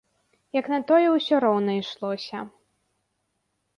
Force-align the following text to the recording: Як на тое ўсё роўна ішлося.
Як 0.59 0.69
на 0.73 0.79
тое 0.91 1.07
ўсё 1.11 1.35
роўна 1.45 1.71
ішлося. 1.81 2.39